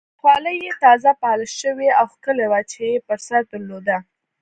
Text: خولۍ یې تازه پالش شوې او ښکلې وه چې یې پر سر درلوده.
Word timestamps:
خولۍ 0.19 0.57
یې 0.65 0.73
تازه 0.83 1.11
پالش 1.21 1.51
شوې 1.61 1.89
او 1.99 2.05
ښکلې 2.13 2.45
وه 2.51 2.61
چې 2.71 2.79
یې 2.91 2.97
پر 3.07 3.19
سر 3.27 3.41
درلوده. 3.51 3.97